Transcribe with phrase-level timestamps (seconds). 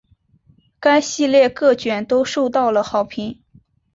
[0.79, 3.39] 该系列各卷都受到了好评。